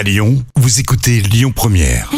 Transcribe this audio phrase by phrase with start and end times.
[0.00, 2.10] À Lyon, vous écoutez Lyon Première.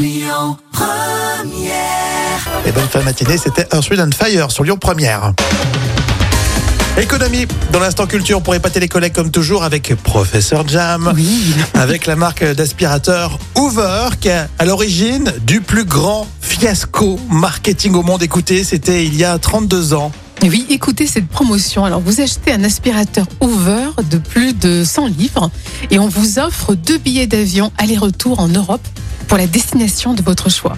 [2.64, 5.32] Et bonne fin de matinée, c'était Earth, and Fire sur Lyon Première.
[6.96, 11.12] Économie, dans l'instant culture pour épater les collègues comme toujours avec Professeur Jam,
[11.74, 18.05] avec la marque d'aspirateur Hoover qui est à l'origine du plus grand fiasco marketing au
[18.05, 18.23] monde.
[18.23, 20.12] Écoutez, c'était il y a 32 ans.
[20.45, 21.84] Oui, écoutez cette promotion.
[21.84, 25.52] Alors, vous achetez un aspirateur Hoover de plus de 100 livres
[25.93, 28.82] et on vous offre deux billets d'avion aller-retour en Europe
[29.33, 30.77] pour la destination de votre choix.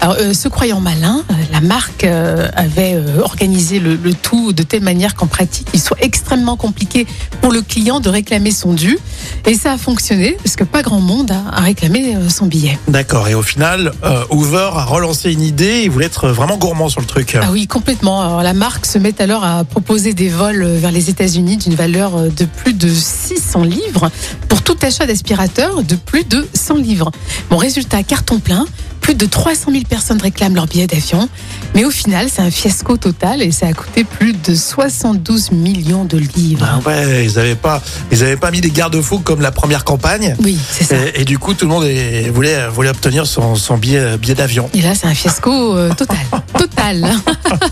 [0.00, 4.54] Alors, euh, se croyant malin, euh, la marque euh, avait euh, organisé le, le tout
[4.54, 7.06] de telle manière qu'en pratique, il soit extrêmement compliqué
[7.42, 8.98] pour le client de réclamer son dû.
[9.44, 12.78] Et ça a fonctionné parce que pas grand monde a, a réclamé son billet.
[12.88, 13.92] D'accord, et au final,
[14.30, 17.36] Hoover a relancé une idée, il voulait être vraiment gourmand sur le truc.
[17.38, 18.22] Ah oui, complètement.
[18.22, 22.12] Alors, la marque se met alors à proposer des vols vers les États-Unis d'une valeur
[22.18, 24.10] de plus de 600 livres
[24.48, 27.10] pour tout achat d'aspirateur de plus de 100 livres.
[27.50, 28.66] Bon, résultat, carton plein.
[29.00, 31.26] Plus de 300 000 personnes réclament leur billet d'avion.
[31.74, 36.04] Mais au final, c'est un fiasco total et ça a coûté plus de 72 millions
[36.04, 36.66] de livres.
[36.70, 40.36] Ah ouais, ils n'avaient pas, ils avaient pas mis des garde-fous comme la première campagne.
[40.42, 40.96] Oui, c'est ça.
[41.16, 44.34] Et, et du coup, tout le monde est- voulait, voulait obtenir son, son billet, billet
[44.34, 44.68] d'avion.
[44.74, 46.18] Et là, c'est un fiasco euh, total.
[46.58, 47.02] Total.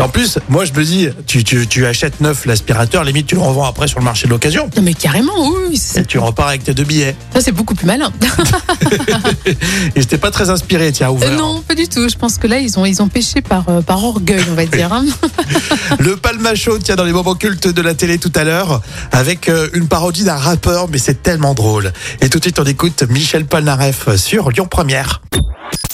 [0.00, 3.40] En plus, moi, je me dis, tu, tu, tu achètes neuf l'aspirateur, limite, tu le
[3.42, 4.70] revends après sur le marché de l'occasion.
[4.76, 5.32] Non, mais carrément,
[5.68, 5.80] oui.
[5.96, 7.14] Et tu repars avec tes deux billets.
[7.34, 8.10] Ça, c'est beaucoup plus malin.
[9.46, 11.10] Et j'étais pas très inspiré, tiens.
[11.22, 12.08] Euh, non, pas du tout.
[12.08, 14.64] Je pense que là, ils ont, ils ont pêché par, euh, par orgueil, on va
[14.64, 14.92] dire.
[14.92, 15.04] hein.
[15.98, 18.80] Le palmacho, tiens, dans les moments cultes de la télé tout à l'heure,
[19.12, 21.92] avec euh, une parodie d'un rappeur, mais c'est tellement drôle.
[22.22, 25.20] Et tout de suite, on écoute Michel Polnareff sur Lyon Première.